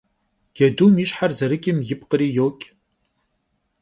Cedum 0.55 0.95
yi 0.99 1.05
şher 1.11 1.31
zerıç'ım 1.37 1.77
yipkhri 1.87 2.27
yoç'. 2.37 2.63